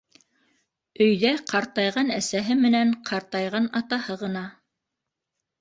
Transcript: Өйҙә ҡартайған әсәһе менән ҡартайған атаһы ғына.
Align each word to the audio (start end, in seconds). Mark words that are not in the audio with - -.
Өйҙә 1.07 1.33
ҡартайған 1.51 2.09
әсәһе 2.17 2.57
менән 2.63 2.97
ҡартайған 3.11 3.71
атаһы 3.81 4.17
ғына. 4.23 4.45